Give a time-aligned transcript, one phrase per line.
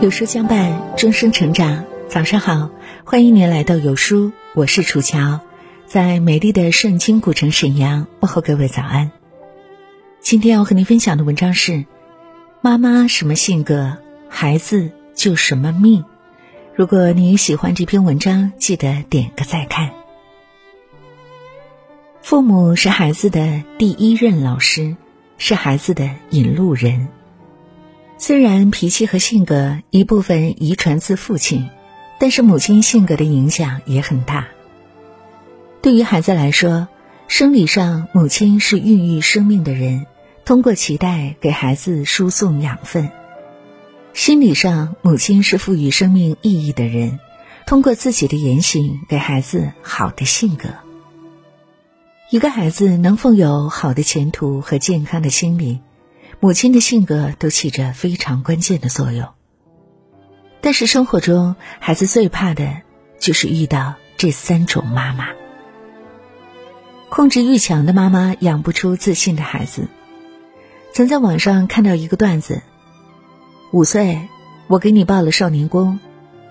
[0.00, 1.84] 有书相伴，终生成长。
[2.08, 2.70] 早上好，
[3.04, 5.40] 欢迎您来到有书，我是楚乔，
[5.86, 9.10] 在美丽的盛京古城沈阳问候各位早安。
[10.20, 11.86] 今天要和您分享的文章是：
[12.60, 13.96] 妈妈什么性格，
[14.28, 16.04] 孩子就什么命。
[16.74, 19.95] 如果你喜欢这篇文章，记得点个再看。
[22.28, 24.96] 父母是孩子的第一任老师，
[25.38, 27.06] 是孩子的引路人。
[28.18, 31.70] 虽然脾气和性格一部分遗传自父亲，
[32.18, 34.48] 但是母亲性格的影响也很大。
[35.80, 36.88] 对于孩子来说，
[37.28, 40.04] 生理上母亲是孕育生命的人，
[40.44, 43.06] 通过脐带给孩子输送养分；
[44.14, 47.20] 心理上，母亲是赋予生命意义的人，
[47.68, 50.70] 通过自己的言行给孩子好的性格。
[52.28, 55.80] 一个孩子能否有好的前途和健康的心理？
[56.40, 59.28] 母亲的性格都起着非常关键的作用。
[60.60, 62.82] 但是生活中，孩子最怕的
[63.20, 65.28] 就是遇到这三种妈妈：
[67.10, 69.86] 控制欲强的妈妈养不出自信的孩子。
[70.92, 72.60] 曾在网上看到一个段子：
[73.70, 74.28] 五岁，
[74.66, 76.00] 我给你报了少年宫；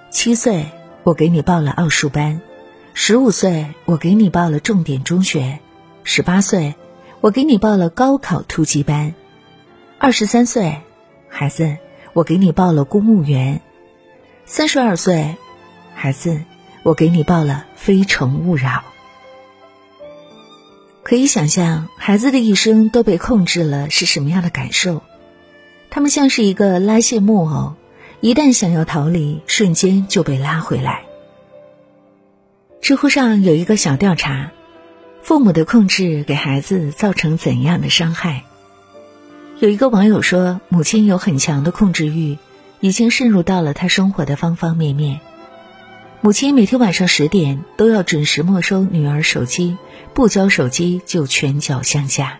[0.10, 0.68] 七岁，
[1.04, 2.40] 我给你报了奥数班；
[2.94, 5.60] 十五岁，我给你报了重点中学；
[6.08, 6.76] 十八岁，
[7.20, 9.16] 我给你报了高考突击班。
[9.98, 10.82] 二十三岁，
[11.30, 11.78] 孩子，
[12.14, 13.60] 我给你报了公务员；
[14.46, 15.36] 三十二岁，
[15.96, 16.44] 孩子，
[16.84, 18.84] 我给你报了非诚勿扰。
[21.02, 25.02] 可以想象，孩子的一生都被控制了是什么样的感受？
[25.90, 27.74] 他们像是一个拉线木偶，
[28.22, 31.06] 一旦想要逃离，瞬间就被拉回来。
[32.80, 34.52] 知乎上有一个小调查：
[35.26, 38.44] 父母的控制给孩子造成怎样的伤害？
[39.58, 42.38] 有一个网友说，母亲有很强的控制欲，
[42.80, 45.22] 已经渗入到了他生活的方方面面。
[46.22, 49.78] 母亲每天晚上十点都要准时没收女儿手机，
[50.14, 52.40] 不交手机就拳脚相加。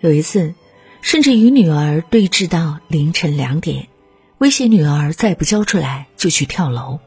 [0.00, 0.52] 有一次，
[1.00, 3.88] 甚至与女儿对峙到凌晨两点，
[4.36, 7.00] 威胁女儿再不交出来就去跳楼。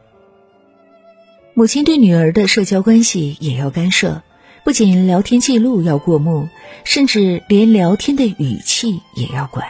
[1.53, 4.23] 母亲对女儿的社交关系也要干涉。
[4.65, 6.49] 不仅聊天记录要过目，
[6.85, 9.67] 甚至连聊天的语气也要管。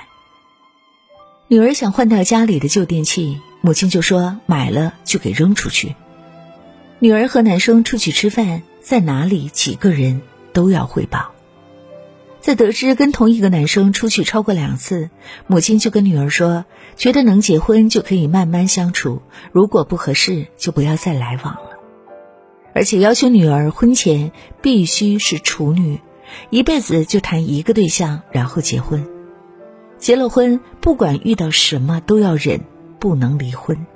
[1.50, 5.98] 女儿想换掉家里的旧电器，母亲就说买了就给扔出去。
[7.00, 10.22] 女儿和男生出去吃饭，在哪里几个人
[10.54, 11.34] 都要汇报。
[12.40, 15.10] 在得知跟同一个男生出去超过两次，
[15.46, 16.64] 母亲就跟女儿说，
[16.96, 21.75] 觉得能结婚就可以慢慢相处，如果不合适就不要再来往了。
[22.76, 26.02] 而且要求女儿婚前必须是处女，
[26.50, 29.08] 一辈子就谈一个对象，然后结婚。
[29.98, 32.66] 结了婚，不管遇到什么都要忍，
[33.00, 33.88] 不能离婚。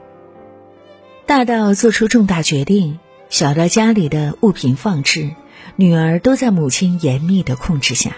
[1.26, 5.32] 大到做出重大决定，小到家里的物品放置，
[5.76, 8.16] 女儿都在母亲严密的控制下。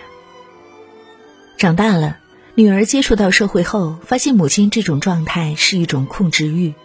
[1.58, 2.20] 长大了，
[2.54, 6.76] 女儿接触到社会后，发现母亲这种状态是一种控制欲。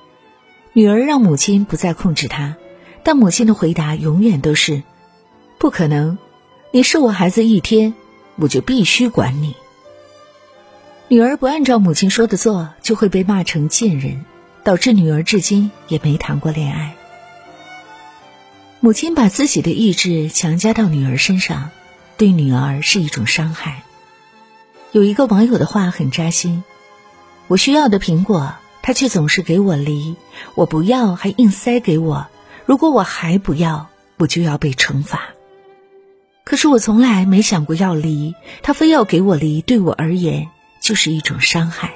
[0.72, 2.56] 女儿让母亲不再控制她。
[3.06, 4.82] 但母亲的回答永远都是
[5.58, 6.18] ：“不可能，
[6.72, 7.94] 你是我孩子一天，
[8.34, 9.54] 我就必须管你。”
[11.06, 14.24] 女儿不按照母亲说的做，就会被骂成贱人，
[14.64, 16.96] 导致女儿至今也没谈过恋爱。
[18.80, 21.70] 母亲把自己的意志强加到女儿身上，
[22.16, 23.84] 对女儿是一种伤害。
[24.90, 26.64] 有一个网友的话很扎心
[27.46, 30.16] ：“我需要的苹果，他却总是给我梨；
[30.56, 32.26] 我不要，还硬塞给我。”
[32.66, 33.88] 如果我还不要，
[34.18, 35.30] 我就要被惩罚。
[36.44, 40.48] 可是我从来没想过要离，他非要给我离，对我而言
[40.80, 41.94] 就是一种伤害。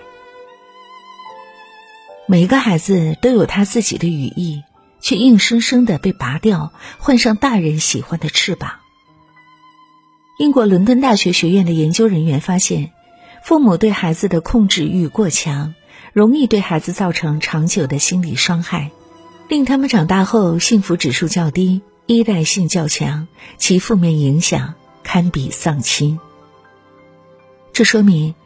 [2.26, 4.62] 每个孩子都有他自己的羽翼，
[5.00, 8.74] 却硬生生的被拔掉，换上大人喜欢的翅膀。
[10.38, 12.92] 英国伦敦大学学院的研究人员发现，
[13.42, 15.74] 父母对孩子的控制欲过强，
[16.12, 18.92] 容易对孩子造成长久的心理伤害。
[19.50, 23.26] 令他们长大后幸福指数较低，依赖性较强，
[23.58, 26.20] 其负面影响堪比丧亲。
[27.72, 28.36] 这说明，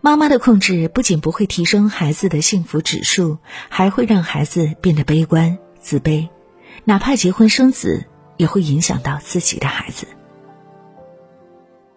[0.00, 3.38] 妈妈的控制不仅不会提升孩子的幸福指数，
[3.70, 6.28] 还会让孩子变得悲观、自卑，
[6.84, 8.04] 哪怕结婚生子，
[8.36, 10.06] 也会影响到自己的孩子。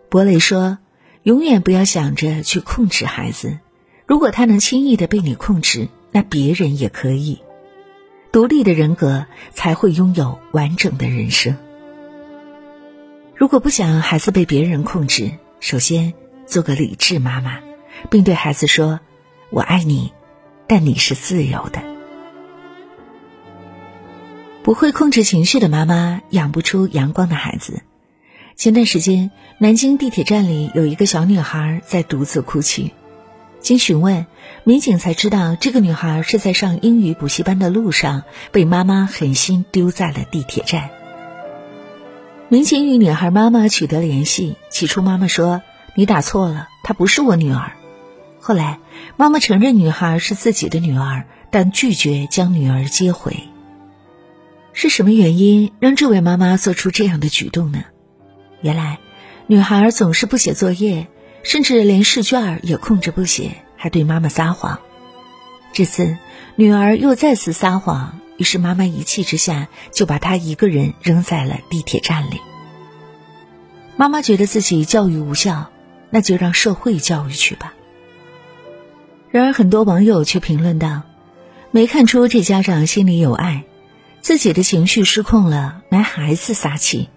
[0.09, 0.79] 博雷说
[1.21, 3.59] ：“永远不要想着去控制孩子，
[4.07, 7.41] 如果他能轻易的被你控制，那别人也可以。”
[8.35, 11.55] 独立的人格才会拥有完整的人生。
[13.33, 16.13] 如果不想孩子被别人控制，首先
[16.45, 17.61] 做个理智妈妈，
[18.11, 18.99] 并对孩子说
[19.51, 20.11] ：“我爱你，
[20.67, 21.81] 但你是自由的。”
[24.63, 27.83] 不会控制情绪的妈妈养不出阳光的孩子。
[28.57, 32.91] 前段时间，南京地铁站里有一个小女孩在独自哭泣。
[33.65, 34.27] 经询问，
[34.63, 38.21] 民警才知道，这个女孩是在上英语补习班的路上
[38.51, 40.91] 被妈妈狠心丢在了地铁站。
[42.47, 45.63] 民警与女孩妈妈取得联系，起初妈妈说
[45.97, 47.71] ：“你打错了，她不是我女儿。”
[48.39, 48.77] 后来，
[49.17, 53.35] 妈妈承认女孩是自己的女儿，但拒绝将女儿接回。
[54.73, 57.83] 是什么原因让这位妈妈做出这样的举动呢？
[58.61, 58.99] 原来，
[59.47, 61.07] 女孩总是不写作业，
[61.45, 64.79] 甚至连试卷也控制不写，还对妈妈撒谎。
[65.73, 66.17] 这次，
[66.55, 72.41] 女儿又再次撒谎，于是妈妈一气之下就把她一个人扔在了地铁站里。
[73.95, 75.69] 妈妈觉得自己教育无效，
[76.09, 77.75] 那就让社会教育去吧。
[79.29, 81.03] 然而，很多网友却评论道
[81.69, 83.65] ：“没看出这家长心里有爱，
[84.19, 87.07] 自己的情绪失控了，拿孩子撒气。”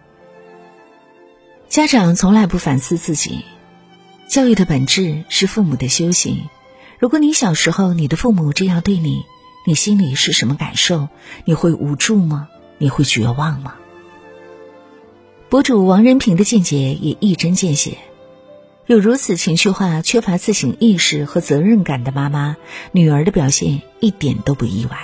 [1.70, 3.44] 家长从来不反思自己，
[4.28, 6.50] 教育的本质是父母的修行。
[6.98, 9.24] 如果你小时候你的父母这样对你，
[9.66, 11.08] 你心里是什么感受？
[11.46, 12.48] 你会无助吗？
[12.76, 13.76] 你会绝望吗？
[15.48, 17.96] 博主王仁平的见解也一针见血：
[18.86, 22.58] 有如此情绪化、缺乏自省意识和责任感的妈妈，
[22.92, 24.98] 女儿的表现一点都不意外。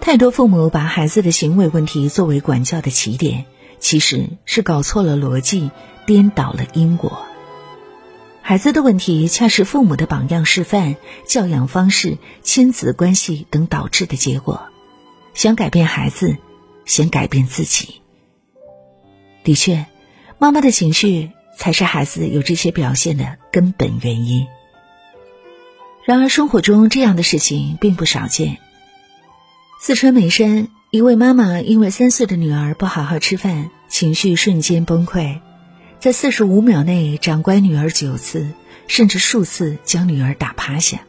[0.00, 3.46] 太多父母把孩子的行为问题作为管教的起点。
[3.80, 5.70] 其实是搞错了逻辑，
[6.06, 7.26] 颠倒了因果。
[8.42, 14.68] 孩子的问题恰是父母的榜样示范、教养方式、亲子关系等导致的结果。
[15.34, 16.36] 想改变孩子，
[16.84, 18.00] 先改变自己。
[19.44, 19.86] 的确，
[20.38, 24.46] 妈妈的情绪才是孩子有这些表现的根本原因。
[26.04, 28.58] 然而，生活中这样的事情并不少见。
[29.80, 30.68] 四川眉山。
[30.92, 35.38] 一位妈妈因为三岁的女儿不好好吃饭，情绪瞬间崩溃，
[36.00, 38.48] 在四十五秒内掌掴女儿九次，
[38.86, 41.02] 甚至数次将女儿打趴下。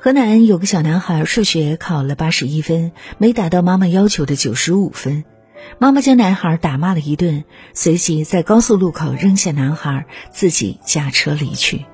[0.00, 5.24] 河南有个小男孩数学考了八十一分，没达到妈妈要求的九十五分，
[5.78, 11.84] 妈妈将男孩打骂了一顿，随即在高速路口扔下男孩，自己驾车离去。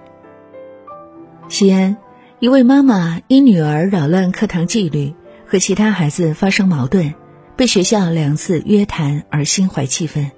[1.51, 1.99] 西安，
[2.39, 5.15] 一位妈妈因女儿扰乱课堂纪律。
[5.45, 7.13] 和其他孩子发生矛盾，
[7.57, 10.31] 被学校两次约谈而心怀气愤，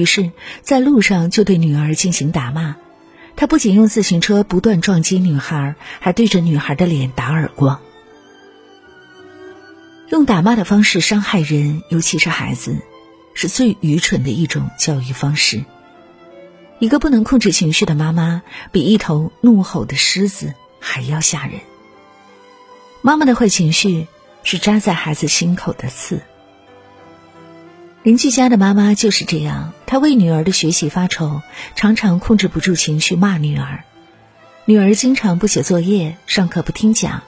[0.00, 0.32] 于是，
[0.62, 2.76] 在路上就对女儿进行打骂。
[3.36, 7.80] 他不仅用自行车不断撞击女孩，还对着女孩的脸打耳光。
[10.08, 12.76] 用打骂的方式伤害人，尤其是孩子，
[13.34, 15.64] 是最愚蠢的一种教育方式。
[16.78, 18.42] 一个不能控制情绪的妈妈，
[18.72, 21.60] 比一头怒吼的狮子还要吓人。
[23.02, 24.06] 妈妈的坏情绪。
[24.42, 26.22] 是扎在孩子心口的刺。
[28.02, 31.42] 邻居家的妈妈就是这样，她为女儿的学习发愁，
[31.74, 33.84] 常常控制不住情绪骂女儿。
[34.64, 37.22] 女儿经常不写作业，上课不听讲。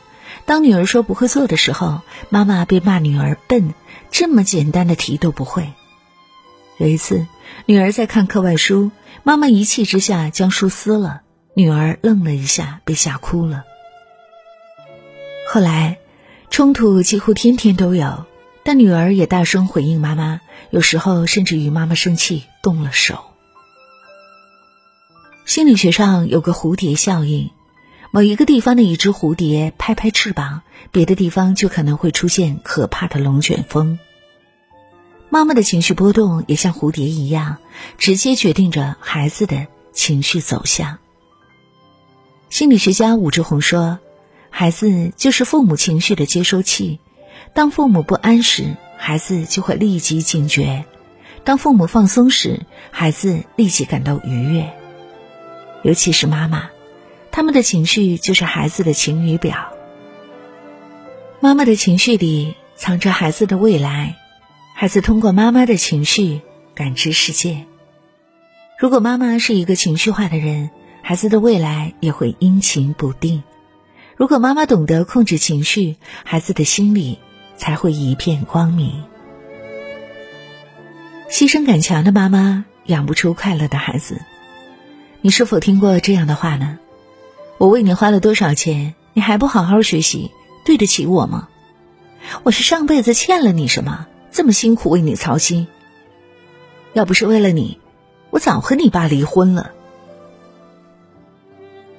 [0.46, 3.74] 当女儿说不会做的时候，妈妈便骂女儿笨，
[4.10, 5.72] 这么简单的题都不会。
[6.78, 7.26] 有一次，
[7.66, 8.90] 女儿在看课外书，
[9.22, 11.20] 妈妈一气之下将书撕了，
[11.54, 13.64] 女儿愣了一下，被吓哭了。
[15.48, 15.98] 后来。
[16.50, 18.26] 冲突几乎天天都有，
[18.64, 20.40] 但女儿也大声回应妈妈，
[20.70, 23.24] 有时候甚至与妈妈生气动了手。
[25.44, 27.50] 心理学上有个蝴蝶效应，
[28.12, 33.98] 某一个地方的一只蝴蝶拍拍翅膀，别的地方就可能会出现可怕的龙卷风。
[35.28, 37.58] 妈妈的情绪波动也像蝴蝶一样，
[37.98, 40.98] 直接决定着孩子的情绪走向。
[42.48, 43.98] 心理学家武志红说。
[44.54, 47.00] 孩子就是父母情绪的接收器，
[47.54, 50.84] 当父母不安时，孩子就会立即警觉；
[51.44, 54.72] 当父母放松时，孩子立即感到愉悦。
[55.82, 56.70] 尤其是妈妈，
[57.30, 59.72] 他们的情绪就是孩子的晴雨表。
[61.40, 64.16] 妈妈的情绪里藏着孩子的未来，
[64.74, 66.40] 孩子通过妈妈的情绪
[66.74, 67.66] 感知世界。
[68.78, 70.70] 如果妈妈是一个情绪化的人，
[71.02, 73.42] 孩子的未来也会阴晴不定。
[74.16, 77.18] 如果妈妈懂得控制情绪，孩子的心里
[77.56, 79.04] 才会一片光明。
[81.30, 84.20] 牺牲感强的妈妈养不出快乐的孩子。
[85.20, 86.78] 你是否听过这样的话呢？
[87.58, 90.30] 我为你花了多少钱，你还不好好学习，
[90.64, 91.48] 对得起我吗？
[92.42, 95.68] 我是上辈子欠了你什么，这么辛苦为你操心？
[96.92, 97.78] 要不是为了你，
[98.30, 99.70] 我早和你爸离婚了。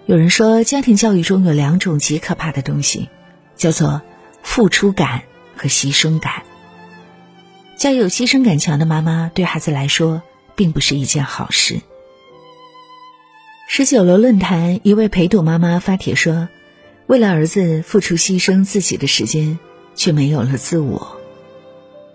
[0.06, 3.10] 有人说，家庭教育中有两种极可怕的东西，
[3.56, 4.02] 叫做
[4.44, 5.24] 付出感
[5.64, 6.44] 和牺牲感。
[7.78, 10.22] 家有牺牲感强的妈妈，对孩子来说
[10.58, 11.80] 并不是一件好事。
[13.70, 16.50] 十九楼论坛一位陪读妈妈发帖说
[17.08, 19.58] ：“为了儿子付出牺牲自己的时间，
[19.96, 21.16] 却没有了自我。”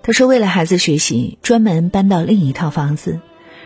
[0.05, 3.19] 她说：“为了孩子学习，专门搬到另一套房子。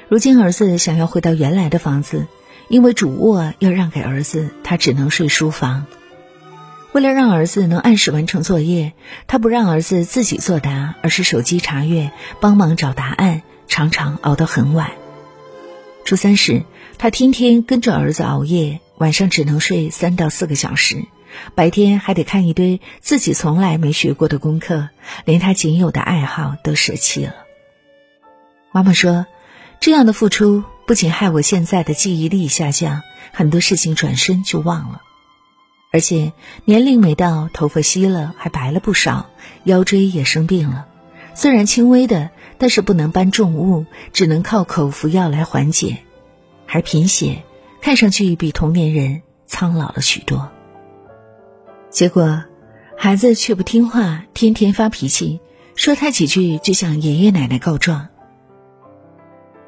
[0.09, 2.29] 如今儿子想要回到原来的房子。”
[2.69, 5.85] 因为主卧要让给儿子，他只能睡书房。
[6.93, 8.93] 为了让儿子能按时完成作业，
[9.27, 14.91] 他不让儿子自己作答，而是手机查阅，帮忙找答案，常常熬得很晚。
[16.05, 16.65] 初三时，
[16.99, 21.05] 他天天跟着儿子熬夜，晚上只能睡三到四个小时，
[21.55, 24.91] 白天还得看一堆自己从来没学过的功课，
[25.25, 27.35] 连他仅有的爱好都舍弃了。
[28.71, 29.27] 妈妈说
[29.81, 35.01] ：“这样的付出。”不仅害我现在的记忆力下降，很多事情转身就忘了，
[35.93, 36.33] 而且
[36.65, 39.27] 年龄没到，头发稀了，还白了不少，
[39.65, 40.87] 腰椎也生病了。
[41.35, 45.99] 虽然轻微的，但是不能搬重物，只能靠口服药来缓解，
[46.67, 47.43] 还贫血，
[47.83, 50.51] 看上去比同年人苍老了许多。
[51.91, 52.43] 结果，
[52.97, 55.41] 孩子却不听话，天天发脾气，
[55.77, 58.09] 说他几句就向爷爷奶奶告状。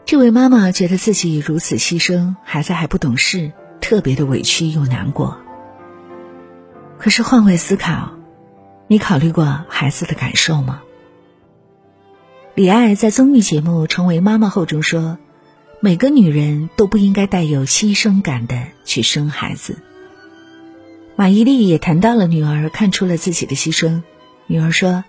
[0.06, 5.43] 这位妈妈觉得自己如此牺牲，孩子还不懂事，特别的委屈又难过。
[6.98, 8.12] 可是换位思考，
[8.86, 10.82] 你考虑过孩子的感受吗？
[12.54, 15.18] 李艾在综艺节目《成为妈妈后》中说
[15.80, 19.78] ：“每个女人都不应该带有牺牲感的去生孩子。”
[21.16, 24.02] 马伊琍也谈到了女儿看出了自己的牺牲，
[24.46, 25.04] 女儿说：“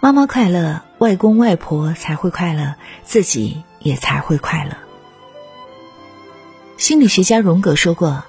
[0.00, 4.76] 妈妈快乐，外公外婆才会快乐，自己。”也才会快乐。
[6.78, 8.24] 心理学家荣格说过，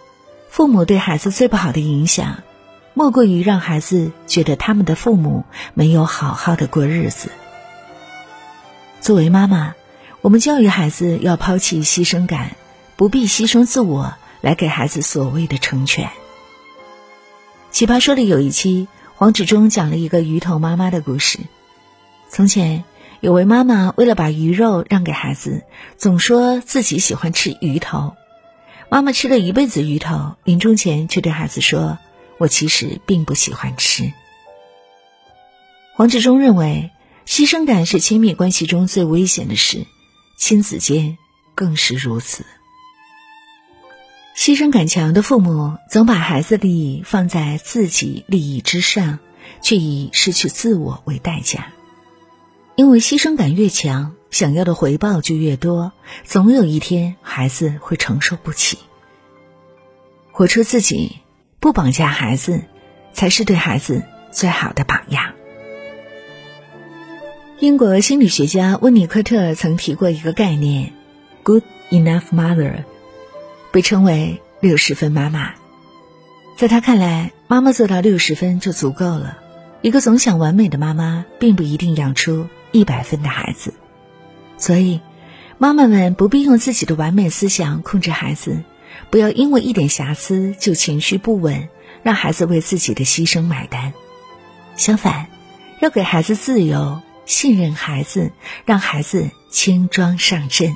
[0.48, 2.44] 父母对孩子最不好的影响，
[3.00, 7.32] 莫过于让孩子觉得他们的父母没有好好的过日子。
[9.00, 9.74] 作为妈妈，
[10.20, 12.58] 我们教育孩子要抛弃牺牲感，
[12.98, 16.10] 不必牺牲自我来给孩子所谓的成全。
[17.72, 21.40] 奇葩说里有一期，黄执中讲了一个鱼头妈妈的故事。
[22.28, 22.84] 从前。
[23.22, 25.64] 有位妈妈为了把鱼肉让给孩子，
[25.98, 28.14] 总说自己喜欢吃鱼头。
[28.90, 31.98] 妈妈吃了一辈子鱼头，临终前却对孩子说
[32.40, 34.12] ：“我其实并不喜欢吃。”
[35.94, 36.92] 黄志忠认为，
[37.28, 39.86] 牺牲感是亲密关系中最危险的事，
[40.38, 41.18] 亲子间
[41.54, 42.46] 更是如此。
[44.36, 49.20] 牺牲感强的父母总把孩子利益放在自己利益之上，
[49.62, 51.74] 却以失去自我为代价。
[52.76, 55.92] 因为牺牲感越强，想要的回报就越多，
[56.24, 58.78] 总有一天孩子会承受不起。
[60.32, 61.18] 活出自己，
[61.60, 62.62] 不绑架孩子，
[63.14, 65.34] 才是对孩子最好的榜样。
[67.60, 70.94] 英国心理学家温尼科特曾提过一个概念
[71.44, 72.84] ：“good enough mother”，
[73.72, 75.54] 被称为“六十分妈妈”。
[76.56, 79.38] 在他看来，妈妈做到六十分就足够了。
[79.82, 82.48] 一个总想完美的妈妈，并不一定养出。
[82.72, 83.74] 一百分的孩子，
[84.60, 85.02] 所以
[85.58, 88.62] 妈妈们不必用自己的完美思想控制孩子，
[89.10, 91.70] 不要因为一点瑕疵就情绪不稳，
[92.04, 93.94] 让孩子为自己的牺牲买单。
[94.76, 95.28] 相反，
[95.82, 98.32] 要给孩子自由，信任孩子，
[98.66, 100.76] 让孩子轻装上阵。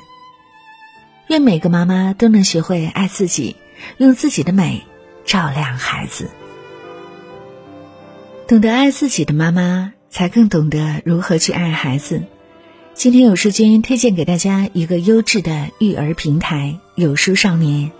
[1.28, 3.56] 愿每个妈妈都能学会爱自己，
[3.98, 4.84] 用自己的美
[5.24, 6.30] 照亮孩子。
[8.46, 9.92] 懂得爱自己的妈妈。
[10.14, 12.22] 才更懂得如何去爱孩子。
[12.94, 17.90] 今天有书君推荐给大家一个优质的育儿平台——有书少年，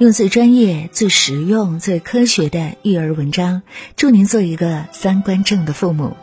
[0.00, 3.60] 用最专业、最实用、最科学的育儿文章，
[3.96, 6.16] 祝您做一个三观正的父母。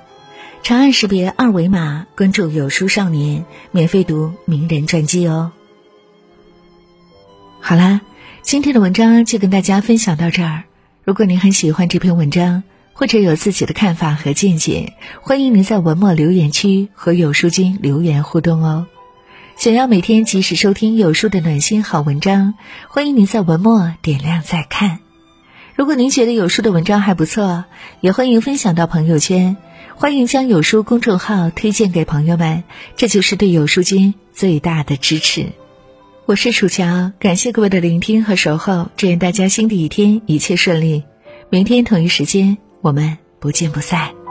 [0.63, 5.51] 长按识别二维码关注有书少年，免费读名人传记哦。
[7.61, 8.01] 好啦，
[8.41, 10.63] 今天的文章就跟大家分享到这儿。
[11.03, 18.87] 如果您很喜欢这篇文章，或者有自己的看法和见解，欢迎您在文末留言区和有书君留言互动哦。
[19.57, 22.53] 想要每天及时收听有书的暖心好文章，
[22.87, 24.99] 欢迎您在文末点亮再看。
[25.73, 27.65] 如果您觉得有书的文章还不错，
[27.99, 29.57] 也欢迎分享到朋友圈，
[29.95, 32.63] 欢迎将有书公众号推荐给朋友们，
[32.97, 35.47] 这就是对有书君最大的支持。
[36.27, 41.03] 我是楚乔，感谢各位的聆听和守候，祝愿大家新的一天一切顺利。
[41.49, 42.59] 明天同一时间。
[42.79, 44.26] 我们不见不散。